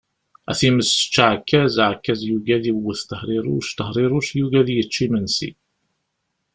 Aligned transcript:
A 0.51 0.53
times 0.59 0.87
ečč 1.03 1.15
aɛekkaz! 1.25 1.75
Aɛekkaz 1.83 2.19
yugi 2.29 2.53
ad 2.57 2.65
iwwet 2.71 3.01
Tehriruc, 3.09 3.67
Tehriruc 3.77 4.27
yugi 4.37 4.57
ad 4.61 4.69
yečč 4.75 4.95
imensi. 5.05 5.49